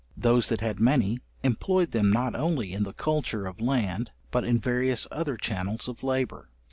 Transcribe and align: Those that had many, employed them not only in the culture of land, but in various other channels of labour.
Those 0.17 0.49
that 0.49 0.61
had 0.61 0.79
many, 0.79 1.19
employed 1.43 1.91
them 1.91 2.09
not 2.09 2.33
only 2.33 2.73
in 2.73 2.81
the 2.85 2.91
culture 2.93 3.45
of 3.45 3.61
land, 3.61 4.09
but 4.31 4.43
in 4.43 4.57
various 4.59 5.05
other 5.11 5.37
channels 5.37 5.87
of 5.87 6.01
labour. 6.01 6.49